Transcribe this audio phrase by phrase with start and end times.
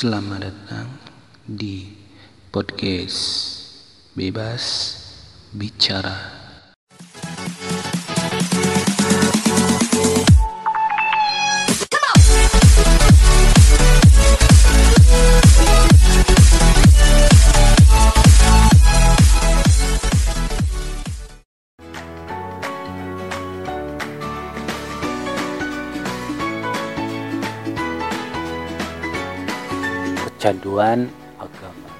[0.00, 0.96] Selamat datang
[1.44, 1.84] di
[2.48, 3.20] podcast
[4.16, 4.96] Bebas
[5.52, 6.39] Bicara.
[30.40, 31.04] Kecanduan
[31.36, 31.92] agama.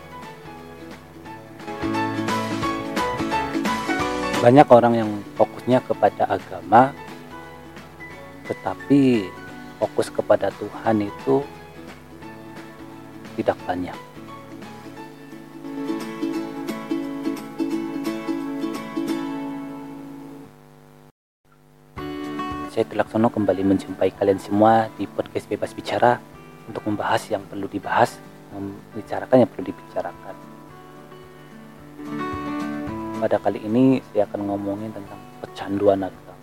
[4.40, 6.96] Banyak orang yang fokusnya kepada agama,
[8.48, 9.28] tetapi
[9.76, 11.44] fokus kepada Tuhan itu
[13.36, 13.98] tidak banyak.
[22.72, 26.16] Saya Tilaksono kembali menjumpai kalian semua di podcast Bebas Bicara
[26.64, 30.34] untuk membahas yang perlu dibahas membicarakan yang perlu dibicarakan.
[33.20, 36.34] Pada kali ini saya akan ngomongin tentang kecanduan agama.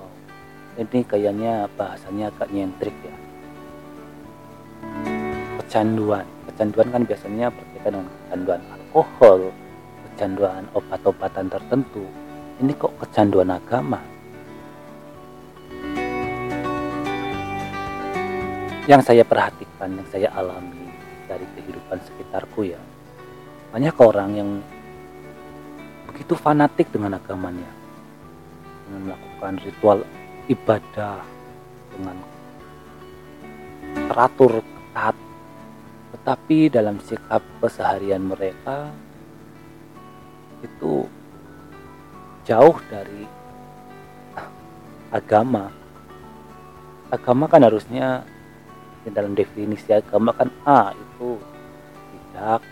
[0.00, 0.08] Wow.
[0.80, 3.16] Ini kayaknya bahasanya agak nyentrik ya.
[5.60, 6.24] Kecanduan.
[6.48, 9.40] Kecanduan kan biasanya berkaitan dengan kecanduan alkohol,
[10.08, 12.04] kecanduan obat-obatan tertentu.
[12.62, 14.00] Ini kok kecanduan agama?
[18.84, 20.93] Yang saya perhatikan, yang saya alami
[21.34, 22.78] dari kehidupan sekitarku ya.
[23.74, 24.50] Banyak orang yang
[26.06, 27.66] begitu fanatik dengan agamanya
[28.86, 29.98] dengan melakukan ritual
[30.46, 31.18] ibadah
[31.90, 32.16] dengan
[34.06, 35.16] teratur ketat.
[36.14, 38.94] Tetapi dalam sikap keseharian mereka
[40.62, 41.04] itu
[42.46, 43.26] jauh dari
[45.10, 45.68] agama.
[47.12, 48.22] Agama kan harusnya
[49.12, 51.36] dalam definisi agama kan A itu
[52.14, 52.64] tidak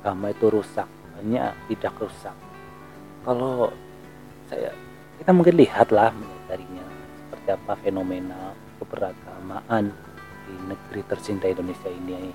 [0.00, 0.88] agama itu rusak.
[1.18, 2.36] Hanya tidak rusak.
[3.26, 3.68] Kalau
[4.48, 4.72] saya
[5.18, 6.14] kita mungkin lihatlah
[6.46, 6.86] darinya
[7.26, 9.90] seperti apa fenomena keberagamaan
[10.46, 12.32] di negeri tercinta Indonesia ini.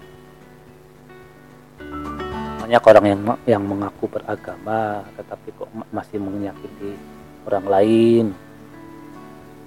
[2.64, 6.94] Banyak orang yang yang mengaku beragama tetapi kok masih menyakiti
[7.48, 8.26] orang lain.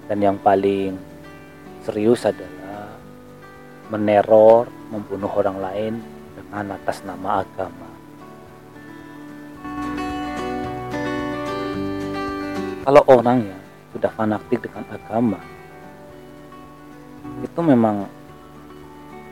[0.07, 0.95] Dan yang paling
[1.83, 2.66] serius adalah
[3.91, 5.95] meneror, membunuh orang lain
[6.35, 7.89] dengan atas nama agama.
[12.87, 13.59] Kalau orang ya
[13.91, 15.41] sudah fanatik dengan agama,
[17.43, 18.07] itu memang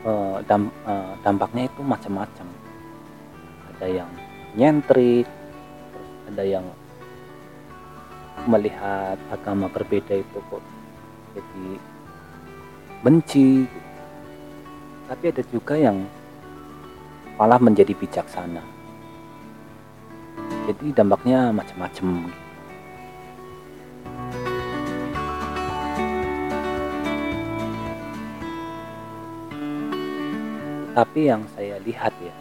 [0.03, 2.47] eh, eh, dampaknya itu macam-macam.
[3.75, 4.09] Ada yang
[4.55, 5.27] nyentrik,
[6.31, 6.65] ada yang
[8.45, 10.61] melihat agama berbeda itu kok
[11.33, 11.67] jadi
[13.01, 13.65] benci
[15.05, 16.01] tapi ada juga yang
[17.37, 18.63] malah menjadi bijaksana.
[20.65, 22.33] Jadi dampaknya macam-macam.
[30.95, 32.35] Tapi yang saya lihat ya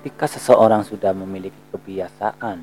[0.00, 2.58] ketika seseorang sudah memiliki kebiasaan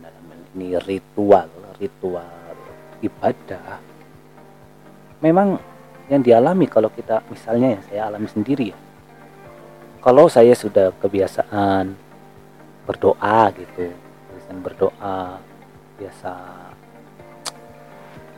[0.00, 0.24] dalam
[0.56, 2.56] ini ritual ritual
[3.04, 3.76] ibadah
[5.20, 5.60] memang
[6.08, 8.78] yang dialami kalau kita misalnya ya saya alami sendiri ya.
[10.00, 11.92] Kalau saya sudah kebiasaan
[12.88, 15.36] berdoa gitu kebiasaan berdoa
[16.00, 16.32] biasa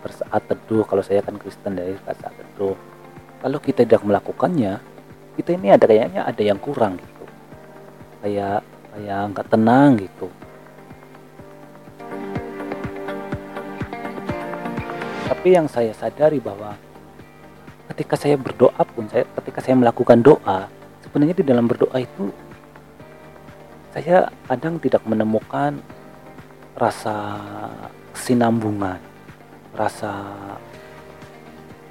[0.03, 2.75] bersaat teduh kalau saya kan Kristen dari saat teduh.
[3.41, 4.82] Kalau kita tidak melakukannya
[5.38, 7.25] kita ini ada kayaknya ada yang kurang gitu.
[8.26, 10.26] Kayak kayak nggak tenang gitu.
[15.31, 16.75] Tapi yang saya sadari bahwa
[17.91, 20.71] ketika saya berdoa pun saya ketika saya melakukan doa
[21.03, 22.31] sebenarnya di dalam berdoa itu
[23.91, 25.83] saya kadang tidak menemukan
[26.79, 27.37] rasa
[28.15, 29.03] sinambungan
[29.75, 30.12] rasa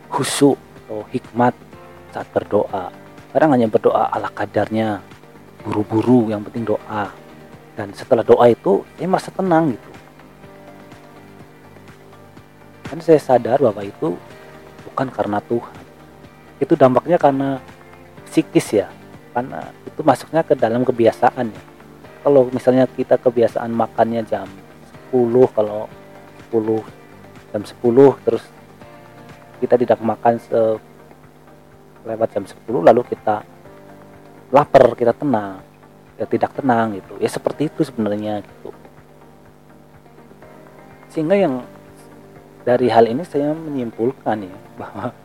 [0.09, 0.57] khusyuk
[0.89, 1.53] atau hikmat
[2.09, 2.89] saat berdoa.
[3.29, 5.05] Kadang hanya berdoa ala kadarnya
[5.61, 7.13] buru-buru yang penting doa.
[7.77, 9.89] Dan setelah doa itu saya merasa tenang gitu.
[12.89, 14.17] Dan saya sadar bahwa itu
[14.89, 15.78] bukan karena Tuhan
[16.59, 17.63] itu dampaknya karena
[18.27, 18.87] psikis ya.
[19.33, 21.63] Karena itu masuknya ke dalam kebiasaan ya.
[22.19, 24.45] Kalau misalnya kita kebiasaan makannya jam
[25.11, 25.87] 10 kalau
[26.51, 26.83] 10
[27.55, 28.43] jam 10 terus
[29.63, 30.59] kita tidak makan se
[32.03, 33.43] lewat jam 10 lalu kita
[34.51, 35.63] lapar kita tenang
[36.19, 37.15] ya tidak tenang gitu.
[37.23, 38.75] Ya seperti itu sebenarnya gitu.
[41.09, 41.63] Sehingga yang
[42.67, 45.15] dari hal ini saya menyimpulkan ya bahwa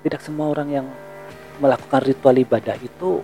[0.00, 0.86] tidak semua orang yang
[1.60, 3.20] melakukan ritual ibadah itu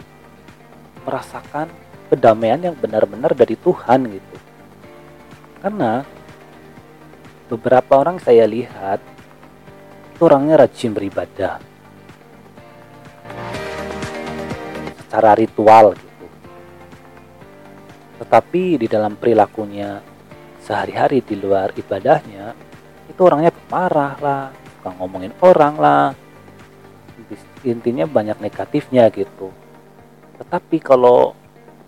[1.09, 1.73] merasakan
[2.13, 4.37] kedamaian yang benar-benar dari Tuhan gitu.
[5.65, 6.05] Karena
[7.49, 9.01] beberapa orang saya lihat
[10.13, 11.59] itu orangnya rajin beribadah.
[15.01, 16.27] Secara ritual gitu.
[18.21, 20.03] Tetapi di dalam perilakunya
[20.61, 22.53] sehari-hari di luar ibadahnya
[23.07, 26.26] itu orangnya pemarah lah suka ngomongin orang lah
[27.67, 29.51] intinya banyak negatifnya gitu.
[30.39, 31.33] Tetapi kalau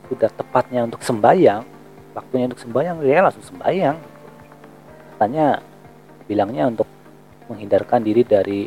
[0.09, 1.79] sudah tepatnya untuk sembahyang
[2.19, 3.97] waktunya untuk sembahyang dia langsung sembahyang.
[5.15, 5.63] Katanya
[6.27, 6.91] bilangnya untuk
[7.47, 8.61] menghindarkan diri dari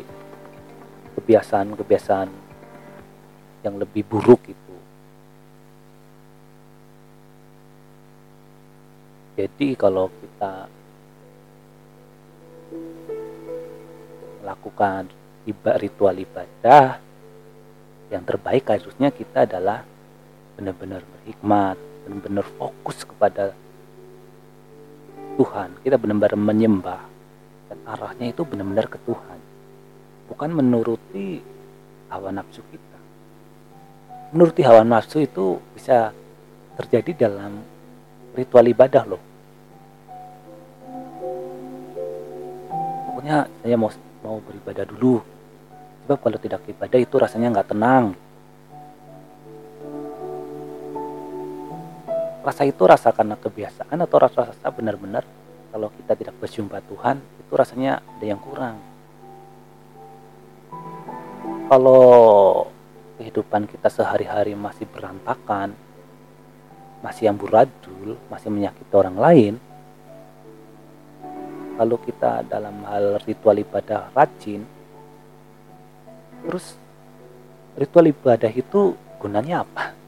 [1.20, 2.28] kebiasaan-kebiasaan
[3.62, 4.74] yang lebih buruk itu.
[9.32, 10.68] Jadi kalau kita
[14.42, 15.08] melakukan
[15.78, 16.98] ritual ibadah.
[18.12, 19.82] Yang terbaik harusnya kita adalah
[20.58, 23.54] benar-benar berhikmat benar-benar fokus kepada
[25.38, 25.68] Tuhan.
[25.80, 27.02] Kita benar-benar menyembah.
[27.72, 29.38] Dan arahnya itu benar-benar ke Tuhan.
[30.28, 31.40] Bukan menuruti
[32.12, 32.98] hawa nafsu kita.
[34.36, 36.12] Menuruti hawa nafsu itu bisa
[36.76, 37.64] terjadi dalam
[38.36, 39.22] ritual ibadah loh.
[43.08, 43.90] Pokoknya saya mau
[44.22, 45.20] mau beribadah dulu
[46.12, 48.12] sebab kalau tidak ibadah itu rasanya nggak tenang.
[52.44, 55.24] Rasa itu rasa karena kebiasaan atau rasa-rasa benar-benar?
[55.72, 58.76] Kalau kita tidak berjumpa Tuhan itu rasanya ada yang kurang.
[61.72, 62.04] Kalau
[63.16, 65.72] kehidupan kita sehari-hari masih berantakan
[67.00, 69.54] masih amburadul masih menyakiti orang lain
[71.80, 74.62] lalu kita dalam hal ritual ibadah rajin
[76.42, 76.76] terus
[77.78, 80.02] ritual ibadah itu gunanya apa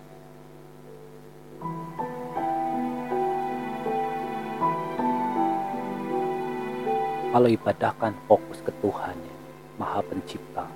[7.34, 9.36] kalau ibadah kan fokus ke Tuhan ya,
[9.74, 10.70] Maha Pencipta,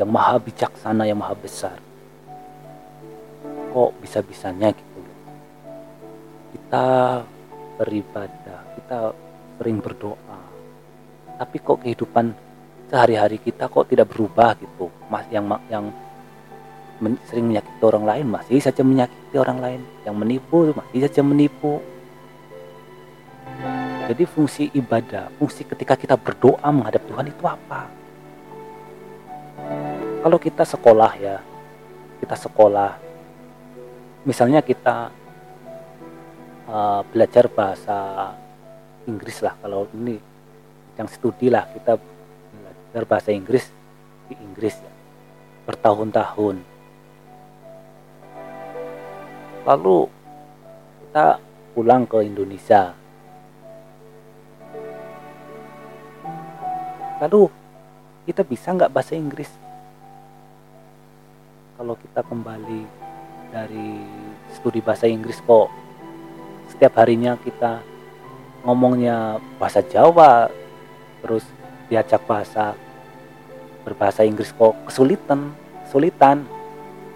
[0.00, 1.76] yang Maha Bijaksana, yang Maha Besar.
[3.68, 5.00] Kok bisa-bisanya gitu.
[6.56, 7.20] Kita
[7.76, 9.12] beribadah, kita
[9.60, 10.40] sering berdoa,
[11.36, 12.32] tapi kok kehidupan
[12.90, 14.90] sehari-hari kita kok tidak berubah gitu.
[15.06, 15.94] Mas yang yang
[16.98, 21.78] men, sering menyakiti orang lain masih saja menyakiti orang lain, yang menipu masih saja menipu,
[24.10, 27.86] jadi fungsi ibadah, fungsi ketika kita berdoa menghadap Tuhan itu apa?
[30.26, 31.38] Kalau kita sekolah ya,
[32.18, 32.98] kita sekolah,
[34.26, 35.14] misalnya kita
[36.66, 37.98] uh, belajar bahasa
[39.06, 40.18] Inggris lah, kalau ini
[40.98, 41.94] yang studi lah kita
[42.90, 43.70] belajar bahasa Inggris?
[44.26, 44.92] Di Inggris ya,
[45.70, 46.58] bertahun-tahun.
[49.62, 49.98] Lalu
[51.06, 51.38] kita
[51.70, 52.90] pulang ke Indonesia,
[57.22, 57.46] lalu
[58.26, 59.50] kita bisa nggak bahasa Inggris?
[61.78, 62.82] Kalau kita kembali
[63.54, 64.02] dari
[64.50, 65.70] studi bahasa Inggris kok
[66.70, 67.82] setiap harinya kita
[68.62, 70.50] ngomongnya bahasa Jawa
[71.22, 71.42] terus
[71.90, 72.78] diajak bahasa
[73.82, 75.50] berbahasa Inggris kok kesulitan
[75.90, 76.46] kesulitan.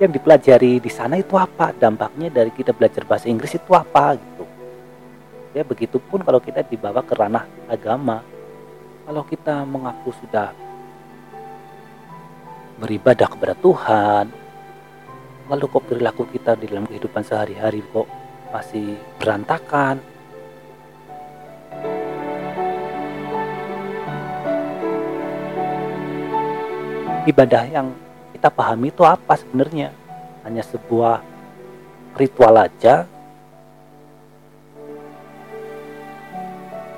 [0.03, 1.71] Yang dipelajari di sana itu apa?
[1.71, 4.43] Dampaknya dari kita belajar bahasa Inggris itu apa gitu.
[5.55, 8.27] Ya begitupun kalau kita dibawa ke ranah agama.
[9.07, 10.51] Kalau kita mengaku sudah
[12.83, 14.27] beribadah kepada Tuhan,
[15.47, 18.11] lalu kok perilaku kita di dalam kehidupan sehari-hari kok
[18.51, 20.03] masih berantakan,
[27.25, 27.89] ibadah yang
[28.37, 29.89] kita pahami itu apa sebenarnya?
[30.45, 31.25] Hanya sebuah
[32.21, 33.09] ritual aja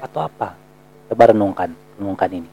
[0.02, 0.58] atau apa?
[1.06, 2.50] Coba renungkan renungkan ini.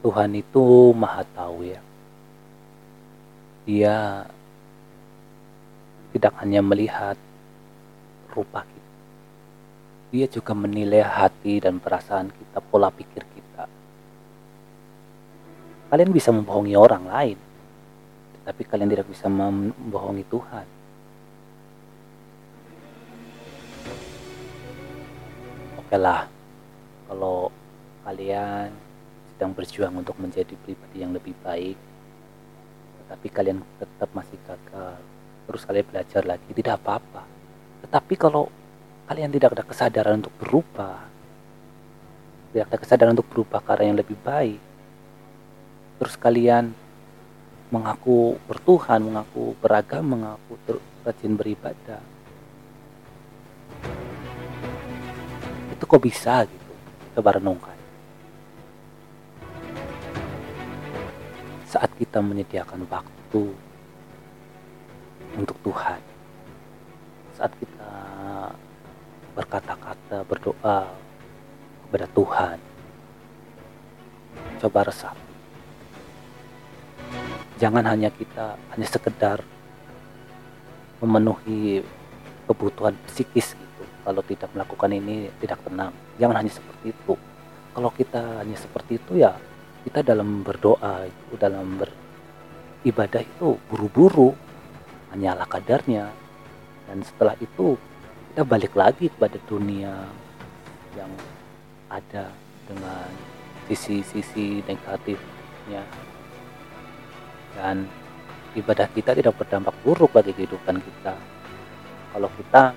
[0.00, 1.89] Tuhan itu maha tahu ya.
[3.70, 4.26] Dia
[6.10, 7.14] tidak hanya melihat
[8.34, 8.90] rupa kita.
[10.10, 13.40] Dia juga menilai hati dan perasaan kita, pola pikir kita
[15.90, 17.38] Kalian bisa membohongi orang lain,
[18.46, 20.66] tapi kalian tidak bisa membohongi Tuhan.
[25.82, 26.30] Oke lah,
[27.10, 27.50] kalau
[28.06, 28.70] kalian
[29.34, 31.74] sedang berjuang untuk menjadi pribadi yang lebih baik,
[33.10, 34.94] tapi kalian tetap masih gagal.
[35.50, 36.46] Terus kalian belajar lagi.
[36.54, 37.26] Tidak apa-apa.
[37.82, 38.46] Tetapi kalau
[39.10, 41.10] kalian tidak ada kesadaran untuk berubah
[42.50, 44.62] tidak ada kesadaran untuk berubah ke arah yang lebih baik
[45.98, 46.70] terus kalian
[47.74, 50.54] mengaku bertuhan mengaku beragama mengaku
[51.02, 51.98] rajin beribadah
[55.74, 56.72] itu kok bisa gitu?
[57.18, 57.69] Coba renungkan
[61.70, 63.42] saat kita menyediakan waktu
[65.38, 66.02] untuk Tuhan.
[67.38, 67.90] Saat kita
[69.38, 70.90] berkata-kata berdoa
[71.86, 72.58] kepada Tuhan.
[74.60, 75.16] Coba resap
[77.60, 79.44] jangan hanya kita hanya sekedar
[81.04, 81.84] memenuhi
[82.48, 83.84] kebutuhan psikis gitu.
[84.00, 85.92] Kalau tidak melakukan ini tidak tenang.
[86.16, 87.14] Jangan hanya seperti itu.
[87.76, 89.36] Kalau kita hanya seperti itu ya
[89.84, 94.36] kita dalam berdoa itu dalam beribadah itu buru-buru
[95.12, 96.12] hanyalah kadarnya.
[96.90, 97.78] Dan setelah itu
[98.30, 99.94] kita balik lagi kepada dunia
[100.98, 101.10] yang
[101.88, 102.30] ada
[102.66, 103.08] dengan
[103.70, 105.82] sisi-sisi negatifnya.
[107.54, 107.86] Dan
[108.58, 111.14] ibadah kita tidak berdampak buruk bagi kehidupan kita.
[112.10, 112.74] Kalau kita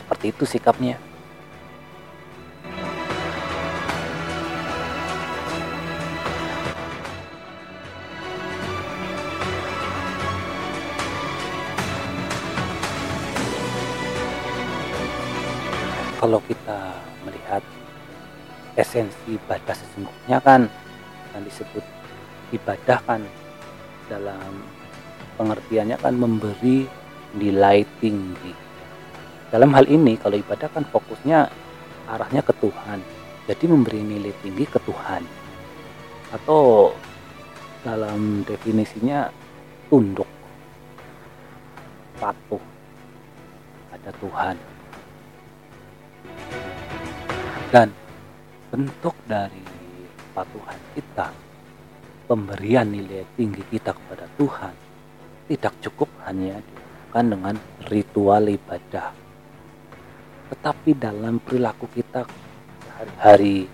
[0.00, 0.96] seperti itu sikapnya
[16.24, 17.60] kalau kita melihat
[18.80, 20.72] esensi ibadah sesungguhnya kan
[21.36, 21.84] yang disebut
[22.56, 23.20] ibadah kan
[24.08, 24.64] dalam
[25.36, 26.88] pengertiannya kan memberi
[27.36, 28.56] nilai tinggi.
[29.52, 31.52] Dalam hal ini kalau ibadah kan fokusnya
[32.08, 33.04] arahnya ke Tuhan
[33.44, 35.28] jadi memberi nilai tinggi ke Tuhan.
[36.32, 36.96] Atau
[37.84, 39.28] dalam definisinya
[39.92, 40.30] tunduk
[42.16, 42.64] patuh
[43.92, 44.56] pada Tuhan
[47.74, 47.90] dan
[48.70, 49.66] bentuk dari
[50.30, 51.34] patuhan kita
[52.30, 54.70] pemberian nilai tinggi kita kepada Tuhan
[55.50, 57.54] tidak cukup hanya dilakukan dengan
[57.90, 59.10] ritual ibadah.
[60.54, 62.22] Tetapi dalam perilaku kita
[62.86, 63.66] sehari-hari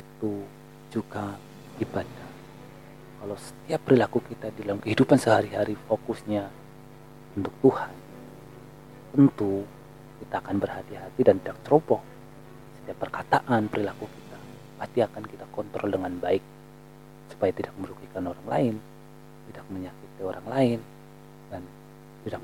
[0.00, 0.32] itu
[0.88, 1.36] juga
[1.84, 2.28] ibadah.
[3.20, 6.48] Kalau setiap perilaku kita dalam kehidupan sehari-hari fokusnya
[7.36, 7.92] untuk Tuhan
[9.12, 9.68] tentu
[10.24, 12.00] kita akan berhati-hati dan tidak ceroboh
[12.88, 14.36] setiap perkataan perilaku kita
[14.80, 16.40] pasti akan kita kontrol dengan baik
[17.28, 18.74] supaya tidak merugikan orang lain
[19.52, 20.78] tidak menyakiti orang lain
[21.52, 21.60] dan
[22.24, 22.40] tidak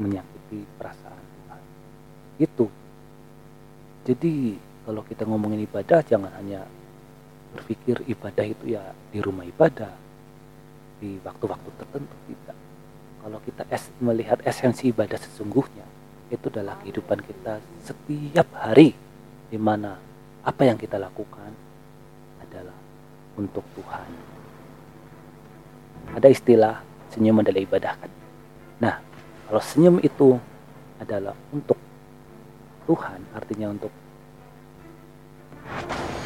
[0.00, 1.62] menyakiti perasaan Tuhan.
[2.40, 2.66] Itu.
[4.08, 4.56] Jadi
[4.88, 6.64] kalau kita ngomongin ibadah jangan hanya
[7.52, 9.92] berpikir ibadah itu ya di rumah ibadah
[10.96, 12.56] di waktu-waktu tertentu tidak.
[13.20, 15.84] Kalau kita es melihat esensi ibadah sesungguhnya
[16.32, 18.96] itu adalah kehidupan kita setiap hari
[19.48, 19.96] di mana
[20.44, 21.52] apa yang kita lakukan
[22.44, 22.76] adalah
[23.34, 24.10] untuk Tuhan.
[26.14, 26.74] Ada istilah
[27.10, 28.10] senyum adalah ibadah kan.
[28.78, 28.94] Nah,
[29.48, 30.36] kalau senyum itu
[31.00, 31.78] adalah untuk
[32.84, 33.92] Tuhan, artinya untuk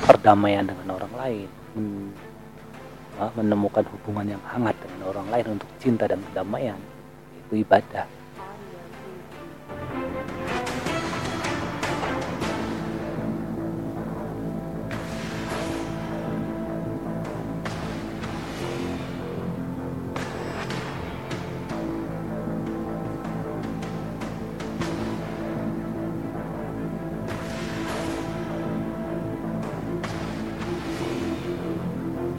[0.03, 1.49] perdamaian dengan orang lain,
[3.39, 6.79] menemukan hubungan yang hangat dengan orang lain untuk cinta dan perdamaian,
[7.47, 8.18] itu ibadah.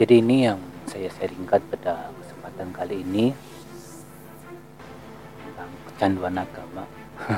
[0.00, 0.56] Jadi ini yang
[0.88, 3.36] saya sharingkan pada kesempatan kali ini
[5.44, 6.88] tentang kecanduan agama.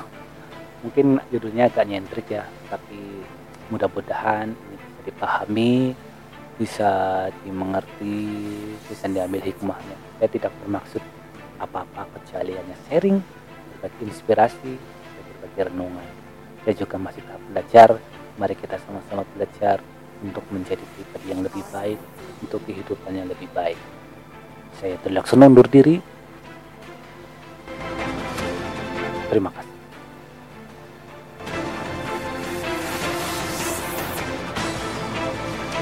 [0.86, 3.26] Mungkin judulnya agak nyentrik ya, tapi
[3.66, 5.74] mudah-mudahan ini bisa dipahami,
[6.54, 6.90] bisa
[7.42, 8.30] dimengerti,
[8.86, 9.98] bisa diambil hikmahnya.
[10.22, 11.02] Saya tidak bermaksud
[11.58, 13.18] apa-apa kecuali hanya sharing,
[13.74, 14.72] berbagi inspirasi,
[15.18, 16.08] berbagi renungan.
[16.62, 17.88] Saya juga masih tahap belajar.
[18.38, 19.82] Mari kita sama-sama belajar
[20.22, 21.98] untuk menjadi pribadi yang lebih baik,
[22.40, 23.78] untuk kehidupan yang lebih baik.
[24.78, 25.98] Saya terlaksana undur diri.
[29.28, 29.61] Terima kasih.